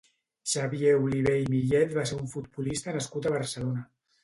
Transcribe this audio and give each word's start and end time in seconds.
Xavier 0.53 0.93
Olivé 1.07 1.35
i 1.43 1.45
Millet 1.51 1.95
va 1.99 2.07
ser 2.13 2.19
un 2.23 2.33
futbolista 2.33 2.99
nascut 2.99 3.31
a 3.31 3.37
Barcelona. 3.39 3.89